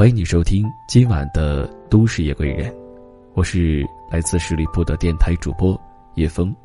[0.00, 2.72] 欢迎你收听今晚的《都市夜归人》，
[3.34, 5.78] 我是来自十里铺的电台主播
[6.14, 6.56] 叶枫，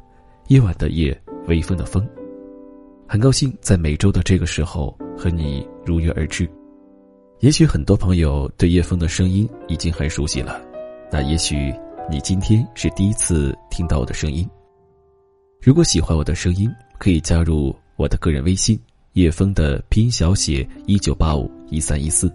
[0.48, 2.08] 夜晚的夜，微风的风。
[3.06, 6.50] 很高兴在每周的这个时候和你如约而至。
[7.42, 10.62] 也许很多朋友对叶枫的声音已经很熟悉了，
[11.12, 11.76] 那也许
[12.10, 14.50] 你今天是第一次听到我的声音。
[15.62, 18.80] 如果喜欢我的声音，可以加入我的个人微信
[19.12, 22.34] 叶枫的拼音小写一九八五一三一四，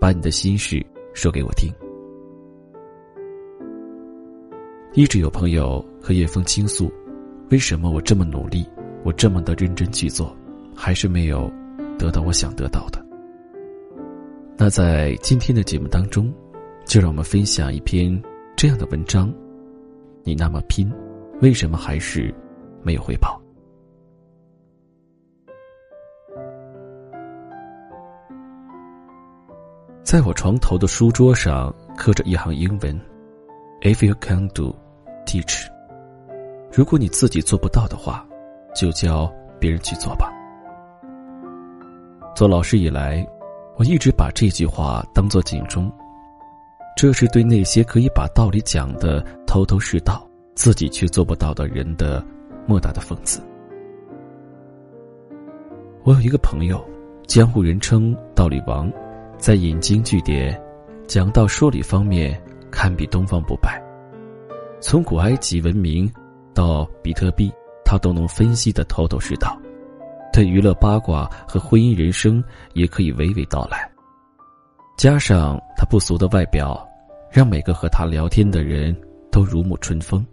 [0.00, 1.72] 把你的心事说给我听。
[4.94, 6.90] 一直有朋友和叶枫倾诉，
[7.50, 8.66] 为什么我这么努力，
[9.04, 10.34] 我这么的认真去做，
[10.74, 11.50] 还是没有
[11.98, 13.04] 得到我想得到的。
[14.56, 16.32] 那在今天的节目当中，
[16.84, 18.20] 就让我们分享一篇
[18.56, 19.32] 这样的文章：
[20.24, 20.90] 你那么拼，
[21.40, 22.34] 为什么还是
[22.82, 23.40] 没有回报？
[30.08, 32.98] 在我床头的书桌上刻着一行英文
[33.82, 34.74] ：“If you can do,
[35.26, 35.66] teach。”
[36.72, 38.26] 如果你自己做不到的话，
[38.74, 40.32] 就教别人去做吧。
[42.34, 43.22] 做老师以来。
[43.76, 45.92] 我一直把这句话当做警钟，
[46.96, 52.24] 这是对那些可以把道理讲的头头是道，自己却做不到的人的
[52.66, 53.42] 莫大的讽刺。
[56.02, 56.82] 我有一个朋友，
[57.26, 58.90] 江湖人称“道理王”，
[59.38, 60.60] 在引经据典、
[61.06, 62.38] 讲道说理方面
[62.70, 63.80] 堪比东方不败。
[64.80, 66.10] 从古埃及文明
[66.52, 67.52] 到比特币，
[67.84, 69.56] 他都能分析的头头是道。
[70.32, 72.42] 对娱乐八卦和婚姻人生
[72.74, 73.90] 也可以娓娓道来，
[74.96, 76.86] 加上他不俗的外表，
[77.30, 78.94] 让每个和他聊天的人
[79.32, 80.24] 都如沐春风，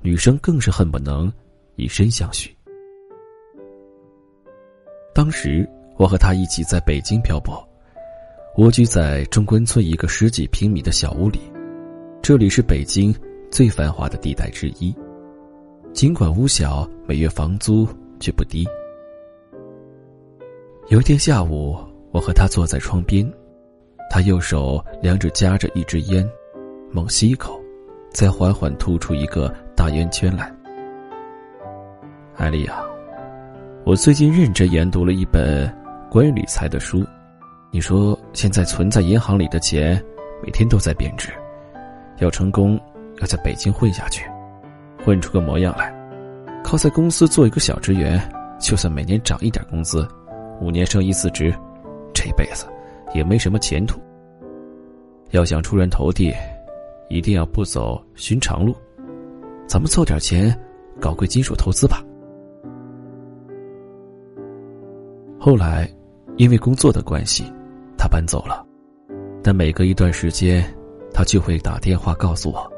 [0.00, 1.32] 女生更是恨不能
[1.76, 2.54] 以身相许。
[5.14, 7.66] 当时我和他一起在北京漂泊，
[8.56, 11.38] 蜗居在中关村一个十几平米的小屋里，
[12.22, 13.14] 这里是北京
[13.50, 14.96] 最繁华的地带之一，
[15.92, 17.86] 尽管屋小，每月房租
[18.18, 18.66] 却不低。
[20.88, 21.76] 有一天下午，
[22.12, 23.30] 我和他坐在窗边，
[24.08, 26.26] 他右手两指夹着一支烟，
[26.90, 27.60] 猛吸一口，
[28.10, 30.50] 再缓缓吐出一个大烟圈来。
[32.36, 32.82] 艾丽亚，
[33.84, 35.70] 我最近认真研读了一本
[36.10, 37.04] 关于理财的书，
[37.76, 40.02] 你说现在存在银行里的钱
[40.42, 41.28] 每天都在贬值，
[42.20, 42.80] 要成功
[43.20, 44.26] 要在北京混下去，
[45.04, 45.94] 混出个模样来，
[46.64, 48.18] 靠在公司做一个小职员，
[48.58, 50.08] 就算每年涨一点工资。
[50.58, 51.54] 五年升一次职，
[52.14, 52.64] 这辈子
[53.14, 54.00] 也没什么前途。
[55.32, 56.34] 要想出人头地，
[57.10, 58.74] 一定要不走寻常路。
[59.66, 60.58] 咱们凑点钱，
[60.98, 62.02] 搞贵金属投资吧。
[65.38, 65.86] 后来，
[66.38, 67.44] 因为工作的关系，
[68.06, 68.64] 他搬走了。
[69.42, 70.64] 但每隔一段时间，
[71.12, 72.70] 他就会打电话告诉我，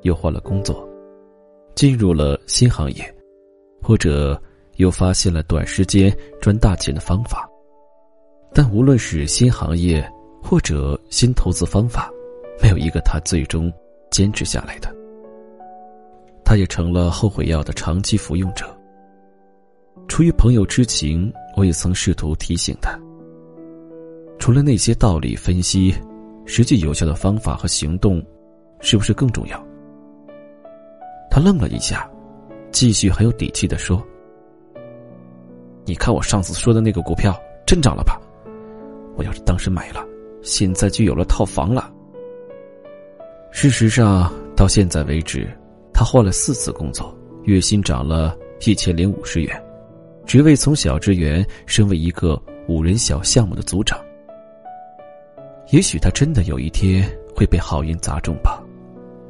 [0.00, 0.88] 又换了工作，
[1.74, 3.14] 进入了新行业，
[3.82, 4.40] 或者。
[4.76, 7.46] 又发现了短时间赚大钱的方法，
[8.54, 10.02] 但无论是新行业
[10.42, 12.10] 或者新投资方法，
[12.60, 13.70] 没有一个他最终
[14.10, 14.90] 坚持下来的。
[16.42, 18.66] 他也成了后悔药的长期服用者。
[20.08, 22.98] 出于朋友之情，我也曾试图提醒他：
[24.42, 25.94] 除了那些道理分析，
[26.46, 28.20] 实际有效的方法和行动，
[28.80, 29.66] 是不是更重要？
[31.30, 32.10] 他愣了一下，
[32.72, 34.04] 继续很有底气的说。
[35.84, 38.20] 你看我上次说的那个股票真涨了吧？
[39.16, 40.04] 我要是当时买了，
[40.42, 41.88] 现在就有了套房了。
[43.52, 45.48] 事实上，到现在为止，
[45.94, 48.36] 他换了四次工作，月薪涨了
[48.66, 49.56] 一千零五十元，
[50.26, 52.36] 职位从小职员升为一个
[52.66, 53.96] 五人小项目的组长。
[55.70, 58.62] 也许他真的有一天会被好运砸中吧？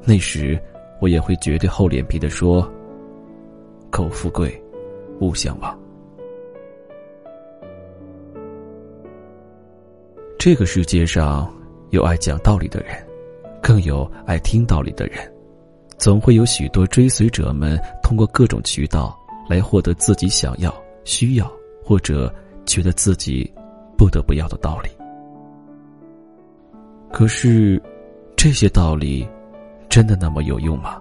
[0.05, 0.61] 那时，
[1.01, 2.69] 我也会绝对厚脸皮的说
[3.91, 4.61] ：“苟富贵，
[5.21, 5.79] 勿相忘。”
[10.39, 11.49] 这个世界上
[11.91, 12.89] 有爱讲道理的人，
[13.63, 15.19] 更有爱听道理的人，
[15.99, 19.17] 总会有许多追随者们通过各种渠道
[19.49, 20.75] 来获得自己想要、
[21.05, 21.49] 需要
[21.85, 22.35] 或者
[22.67, 23.49] 觉得自己
[23.97, 24.91] 不得不要的道理。
[27.13, 27.81] 可是，
[28.37, 29.29] 这些道理
[29.89, 31.01] 真的那么有用吗？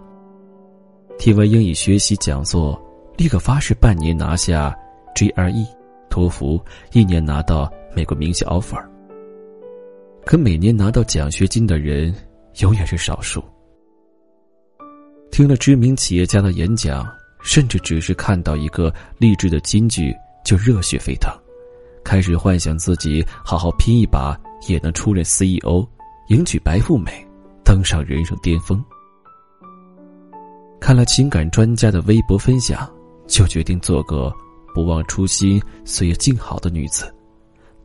[1.17, 2.79] 听完英语学习讲座，
[3.15, 4.77] 立刻发誓半年拿下
[5.15, 5.65] GRE、
[6.09, 6.61] 托福，
[6.91, 8.83] 一年拿到美国名校 offer。
[10.25, 12.13] 可每年拿到奖学金的人
[12.59, 13.41] 永远是少数。
[15.31, 17.09] 听了知名企业家的演讲，
[17.41, 20.13] 甚至只是看到一个励志的金句
[20.43, 21.33] 就热血沸腾，
[22.03, 24.37] 开始幻想自己好好拼一把
[24.67, 25.87] 也能出任 CEO，
[26.31, 27.11] 迎娶白富美，
[27.61, 28.81] 登上人生巅峰。
[30.79, 32.89] 看了情感专家的微博分享，
[33.27, 34.33] 就决定做个
[34.73, 37.13] 不忘初心、岁月静好的女子，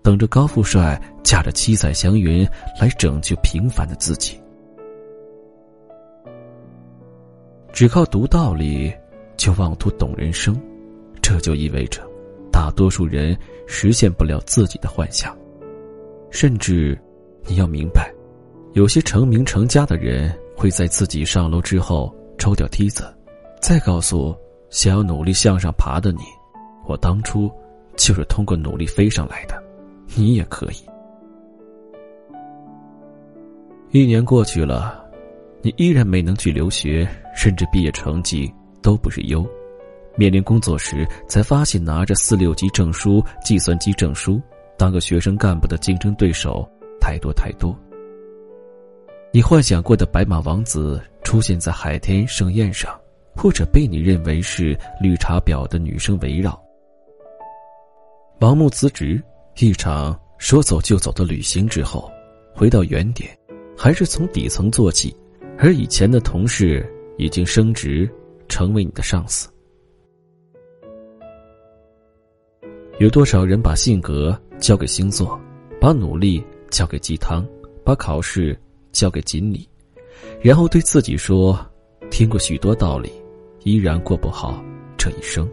[0.01, 2.49] 等着高富帅驾着七彩祥云
[2.81, 4.41] 来拯救平凡的自己。
[7.73, 8.95] 只靠读道理，
[9.37, 10.57] 就妄图懂人生，
[11.21, 12.01] 这就意味着，
[12.53, 15.37] 大多数人实现不了自己的幻想。
[16.31, 16.97] 甚至，
[17.45, 18.15] 你要明白，
[18.77, 23.11] 有些成名成家的人会在自己上楼之后抽掉梯子，
[23.59, 24.37] 再告诉
[24.69, 26.19] 想要努力向上爬的你
[26.87, 27.51] ：“我当初
[27.97, 29.59] 就是通过努力飞上来的，
[30.15, 30.77] 你也可以。”
[33.93, 35.03] 一年过去了。
[35.63, 38.53] 你依然没能去留学，甚至毕业成绩
[38.83, 39.43] 都不是优。
[40.17, 44.39] 面临工作时，才发现拿着四六级证书、计算机证书
[44.77, 46.69] 当个学生干部的竞争对手
[47.01, 47.75] 太多太多。
[49.37, 52.99] 你幻想过的白马王子出现在海天盛宴上，
[53.37, 56.59] 或者被你认为是绿茶婊的女生围绕。
[58.41, 59.23] 盲目辞职，
[59.59, 62.11] 一场说走就走的旅行之后，
[62.55, 63.29] 回到原点，
[63.77, 65.15] 还是从底层做起。
[65.59, 68.11] 而以前的同事已经升职，
[68.49, 69.51] 成为你的上司。
[72.99, 75.39] 有多少人把性格交给星座，
[75.79, 77.47] 把努力交给鸡汤，
[77.85, 78.59] 把考试
[78.97, 79.69] 交给锦鲤，
[80.41, 81.59] 然后对自己说
[82.11, 83.13] ：“听过许多道理，
[83.63, 84.65] 依然过不好
[84.97, 85.47] 这一生。”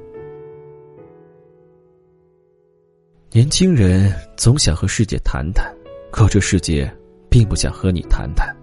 [3.32, 5.72] 年轻人总想和世界谈谈，
[6.10, 6.90] 可这世界
[7.30, 8.56] 并不想和你谈谈。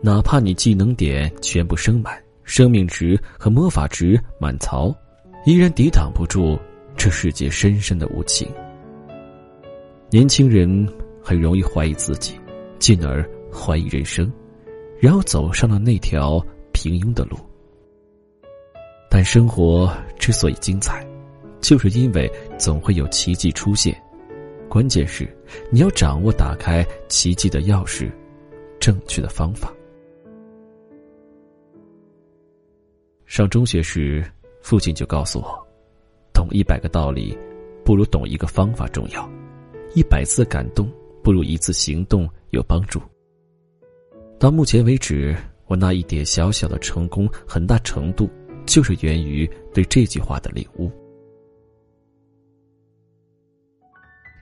[0.00, 4.94] 哪怕你技能点全部升满，生命值和魔法值满槽，
[5.44, 6.58] 依然抵挡不住
[6.96, 8.48] 这世界深深的无情。
[10.10, 10.88] 年轻人
[11.22, 12.34] 很容易怀疑自己，
[12.78, 14.32] 进而怀疑人生，
[14.98, 17.36] 然后走上了那条平庸的路。
[19.10, 21.06] 但生活之所以精彩，
[21.60, 23.94] 就是因为总会有奇迹出现。
[24.68, 25.28] 关键是
[25.70, 28.10] 你要掌握打开奇迹的钥匙，
[28.80, 29.70] 正确的方法。
[33.26, 34.24] 上中学时，
[34.62, 35.66] 父亲就告诉我
[36.32, 37.36] ：“懂一百个道理，
[37.84, 39.22] 不如懂一个方法重要；
[39.94, 40.90] 一百次感动，
[41.22, 42.98] 不如一次行动有帮助。”
[44.42, 45.36] 到目前为止，
[45.68, 48.28] 我那一点小小的成功，很大程度
[48.66, 50.90] 就是源于对这句话的领悟。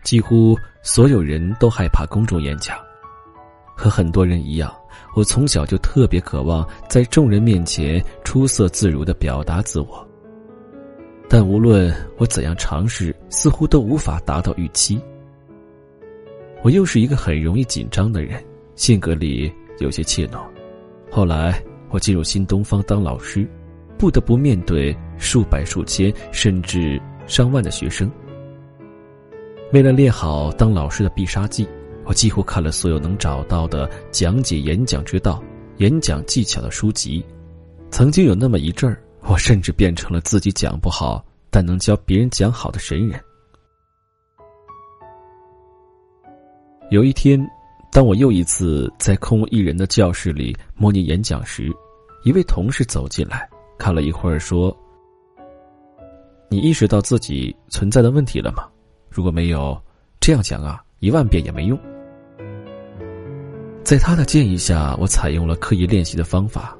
[0.03, 2.79] 几乎所有人都害怕公众演讲，
[3.77, 4.75] 和很多人一样。
[5.15, 10.09] 我从小就特别渴望在众人面前出色自如的表达自我，
[11.29, 14.99] 但无论我怎样尝试，似乎都无法达到预期。
[16.63, 18.43] 我又是一个很容易紧张的人，
[18.77, 19.53] 性格里
[19.85, 20.41] 有些怯懦。
[21.11, 23.49] 后来我进入新东方当老师，
[23.99, 28.11] 不得不面对数百、数千甚至上万的学生。
[29.73, 31.69] 为了练好当老师的必杀技。
[32.07, 35.41] 我几乎看了所有能找到的讲解演讲之道、
[35.77, 37.25] 演讲技巧的书籍。
[37.89, 43.21] 曾经有那么一阵儿，我甚至变成了自己讲不好，但能教别人讲好的神人。
[46.91, 47.41] 有一天，
[47.93, 51.69] 当我又一次在空无一人的教室里模拟演讲时，
[52.25, 54.75] 一位同事走进来，看了一会儿，说
[56.49, 58.69] ：“你意识到自己存在的问题了吗？
[59.11, 59.77] 如果没有，
[60.21, 61.77] 这样讲啊，一万遍也没用。”
[63.83, 66.77] 在他的建议下，我采用了刻意练习的方法。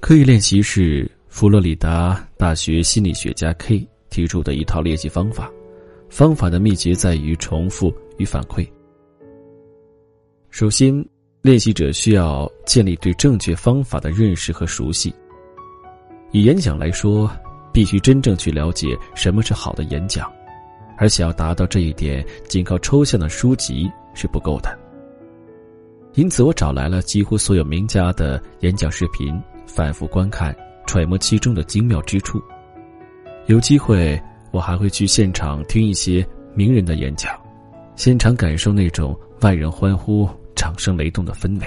[0.00, 5.50] 刻意练习是佛罗里达大学心理学家 K 提出的一套练习方法。
[6.08, 8.66] 方法的秘诀在于重复与反馈。
[10.54, 11.04] 首先，
[11.42, 15.12] 练习者需要建立对正确方法的认识和熟悉。
[16.30, 17.28] 以演讲来说，
[17.72, 20.32] 必须真正去了解什么是好的演讲，
[20.96, 24.78] 而想要达到这一点，仅靠抽象的书籍是不够的。
[26.12, 30.54] 因此，我找来了几乎所有名家的演讲视频，反复观看，
[30.86, 32.40] 揣摩其中的精妙之处。
[33.46, 37.36] 有机会，我还会去现场听一些名人的演讲，
[37.96, 41.66] 现场感受那种万人欢呼、掌声雷动的氛围。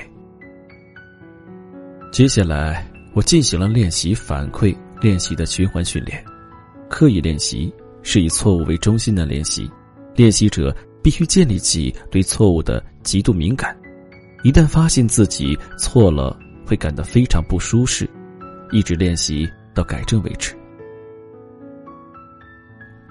[2.12, 6.24] 接下来，我进行了练习、反馈、练习的循环训练。
[6.90, 9.70] 刻意练习是以错误为中心的练习，
[10.16, 13.78] 练习者必须建立起对错误的极度敏感。
[14.44, 18.10] 一旦发现自己错了，会感到非常不舒适，
[18.72, 20.56] 一直练习到改正为止。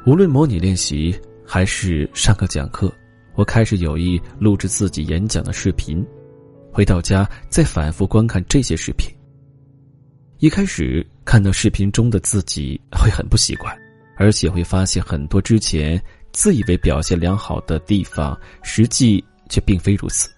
[0.06, 1.14] 无论模拟练习
[1.45, 2.90] 还是上课讲课，
[3.36, 6.04] 我开始有意录制自己演讲的视频，
[6.72, 9.14] 回到家再反复观看这些视频。
[10.38, 13.76] 一开始看到视频中的自己会很不习惯，
[14.16, 16.02] 而且会发现很多之前
[16.32, 20.30] 自以为表现良好的地方，实际却并非如此。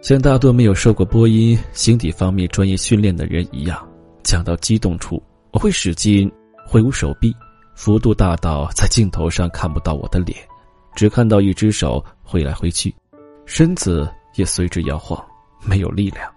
[0.00, 3.84] 像大多没有受过播音、形体方面专业训练的人一样，
[4.22, 5.20] 讲到激动处，
[5.50, 6.30] 我会使劲
[6.64, 7.34] 挥舞手臂，
[7.74, 10.38] 幅度大到在镜头上看不到我的脸，
[10.98, 12.92] 只看到一只手挥来挥去，
[13.46, 15.24] 身子也随之摇晃，
[15.62, 16.28] 没有力量。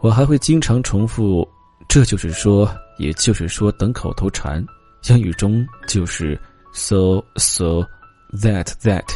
[0.00, 1.48] 我还会经常重复
[1.86, 4.66] “这就是说，也就是说”等口头禅，
[5.08, 6.36] 英语中就是
[6.72, 7.86] “so so
[8.32, 9.06] that that”。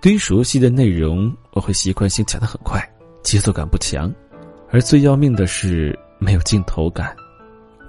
[0.00, 2.82] 对于熟悉的内容，我会习惯性讲得很快，
[3.22, 4.10] 节奏感不强，
[4.70, 7.14] 而最要命的是没有镜头感，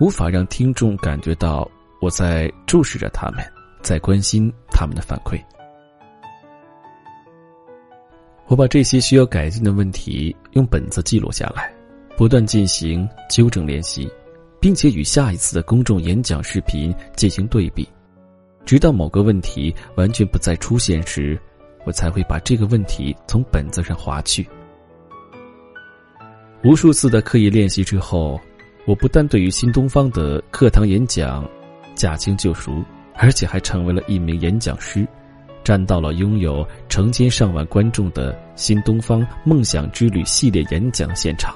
[0.02, 1.66] 无法让听众感觉到
[2.02, 3.50] 我在注视着他们，
[3.82, 5.38] 在关心他们的反馈。
[8.48, 11.70] 我把这些需要改进的问题用本子记录下来，
[12.16, 14.10] 不断进行纠正练习，
[14.58, 17.86] 并且与下一次的公众演讲视频进行对比，
[18.66, 21.38] 直到某个问题完全不再出现时。
[21.86, 24.48] 我才会把这个问题从本子上划去。
[26.64, 28.40] 无数次的刻意练习之后，
[28.86, 31.50] 我不但对于新东方的课堂演讲
[31.96, 32.84] 驾轻就熟，
[33.22, 35.06] 而且还成为了一名演讲师，
[35.62, 41.54] 站到了拥有成千上万观众的新东方梦想之旅系列演讲现场。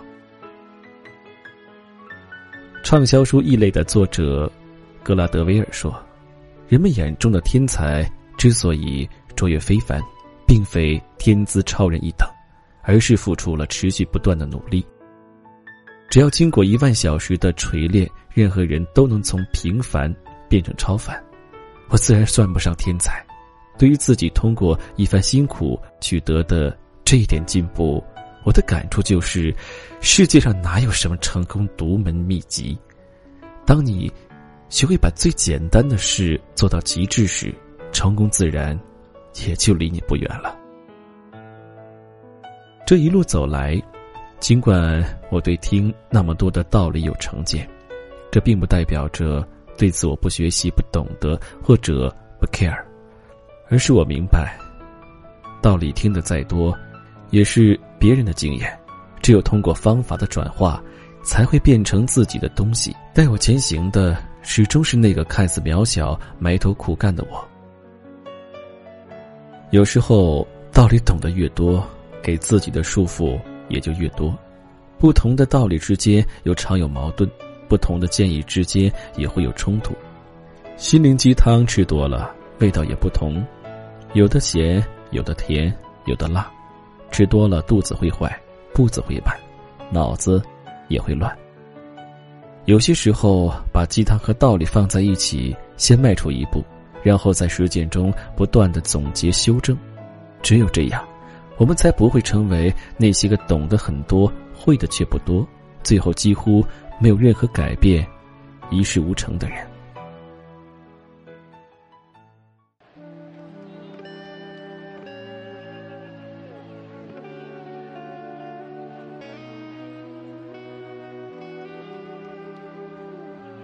[2.83, 4.51] 畅销书《异类》的作者
[5.01, 5.97] 格拉德维尔说
[6.67, 8.05] ：“人们眼中的天才
[8.37, 9.99] 之所以卓越非凡。”
[10.45, 12.29] 并非天资超人一等，
[12.83, 14.85] 而是付出了持续不断的努力。
[16.09, 20.13] 只要经过一万小时的锤炼，任何人都能从平凡
[20.49, 21.19] 变成超凡。
[21.93, 23.23] 我自然算不上天才，
[23.77, 28.03] 对于自己通过一番辛苦取得的这一点进步，
[28.43, 29.55] 我的感触就是：
[30.01, 32.75] 世界上哪有什么成功独门秘籍？
[33.63, 34.11] 当你
[34.69, 37.53] 学会把最简单的事做到极致时，
[37.91, 38.77] 成功自然。
[39.47, 40.55] 也就离你不远了。
[42.85, 43.81] 这一路走来，
[44.39, 47.67] 尽管我对听那么多的道理有成见，
[48.31, 49.43] 这并不代表着
[49.77, 52.77] 对此我不学习、不懂得或者不 care，
[53.69, 54.57] 而是我明白，
[55.61, 56.77] 道理听得再多，
[57.31, 58.79] 也是别人的经验。
[59.21, 60.83] 只有通过方法的转化，
[61.23, 62.93] 才会变成自己的东西。
[63.13, 67.47] 带我前行的，始终是那个看似渺小、埋头苦干的我。
[69.71, 71.81] 有时候道理懂得越多，
[72.21, 73.39] 给自己的束缚
[73.69, 74.37] 也就越多。
[74.99, 77.29] 不同的道理之间又常有矛盾，
[77.67, 79.93] 不同的建议之间也会有冲突。
[80.75, 83.45] 心灵鸡汤吃多了，味道也不同，
[84.13, 85.73] 有的咸，有的甜，
[86.05, 86.51] 有的辣。
[87.11, 88.35] 吃多了肚子会坏，
[88.73, 89.37] 步子会慢，
[89.91, 90.41] 脑子
[90.87, 91.31] 也会乱。
[92.65, 96.63] 有些时候把鸡汤和道理放在一起，先迈出一步。
[97.03, 99.77] 然后在实践中不断的总结修正，
[100.41, 101.05] 只有这样，
[101.57, 105.45] 我们才不会成为那些个懂得很多、会的却不多，
[105.83, 106.65] 最后几乎
[107.03, 108.07] 没有任何改变、
[108.71, 109.57] 一事无成的人。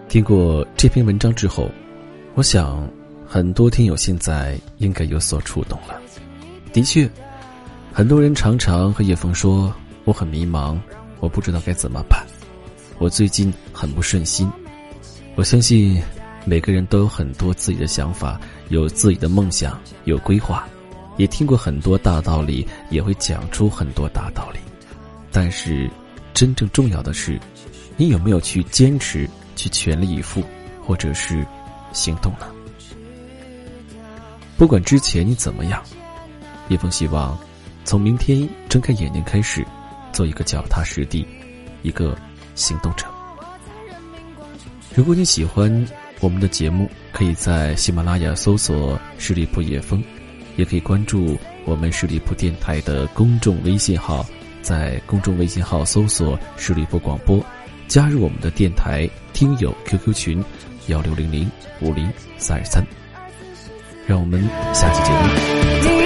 [0.10, 1.72] 听过这篇文章之后，
[2.36, 2.86] 我想。
[3.32, 6.02] 很多听友现在应该有所触动了。
[6.74, 7.08] 的确，
[7.94, 9.72] 很多人常常和叶枫说
[10.04, 10.76] ：“我很迷茫，
[11.20, 12.26] 我不知道该怎么办，
[13.00, 14.52] 我最近很不顺心。”
[15.36, 16.02] 我相信
[16.46, 20.68] 每个人都有很多自己的想法，有自己的梦想，有规划，
[21.16, 24.60] 也听过很多大道理，也会讲出很多大道理。
[25.32, 25.90] 但是，
[26.34, 27.40] 真正重要的是，
[27.96, 30.44] 你有没有去坚持，去全力以赴，
[30.86, 31.46] 或者是
[31.94, 32.48] 行动呢？
[34.58, 35.82] 不管之前你怎么样，
[36.68, 37.38] 叶枫希望
[37.86, 39.66] 从明天睁开眼睛开始，
[40.12, 41.26] 做一个脚踏实地、
[41.82, 42.18] 一个
[42.60, 43.06] 行动者。
[44.94, 45.88] 如果你喜欢
[46.20, 50.04] 我们的节目，可以在喜马拉雅搜索“十里铺夜风”，
[50.58, 54.26] 也可以关注我们十里铺电台的公众微信号，
[54.62, 57.44] 在公众微信号搜索“十里铺广播”，
[57.88, 60.44] 加入我们的电台听友 QQ 群：
[60.88, 61.50] 幺六零零
[61.80, 62.84] 五零三二三。
[64.06, 65.99] 让我们下期节目。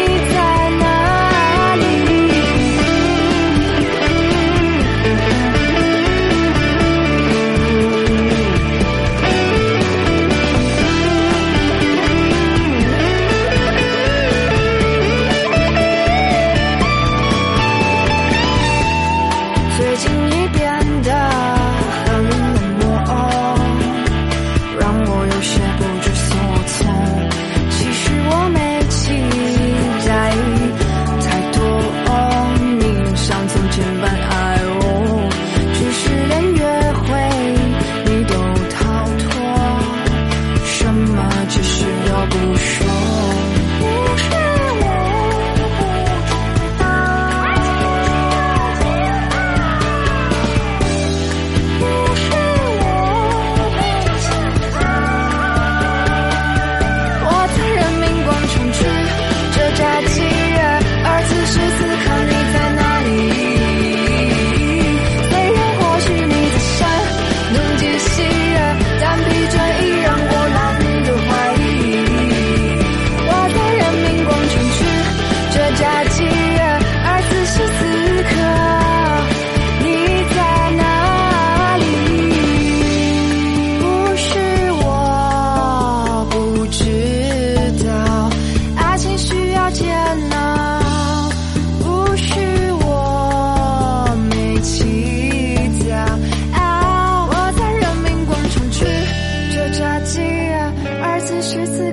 [101.26, 101.93] 此时此